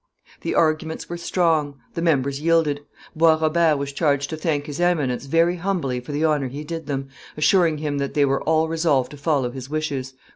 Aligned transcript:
The 0.41 0.55
arguments 0.55 1.07
were 1.09 1.17
strong, 1.17 1.75
the 1.93 2.01
members 2.01 2.41
yielded; 2.41 2.79
Bois 3.15 3.35
Robert 3.39 3.77
was 3.77 3.93
charged 3.93 4.31
to 4.31 4.35
thank 4.35 4.65
his 4.65 4.79
Eminence 4.79 5.25
very 5.27 5.57
humbly 5.57 5.99
for 5.99 6.11
the 6.11 6.25
honor 6.25 6.47
he 6.47 6.63
did 6.63 6.87
them, 6.87 7.09
assuring 7.37 7.77
him 7.77 7.99
that 7.99 8.15
they 8.15 8.25
were 8.25 8.41
all 8.41 8.67
resolved 8.67 9.11
to 9.11 9.17
follow 9.17 9.51
his 9.51 9.69
wishes. 9.69 10.15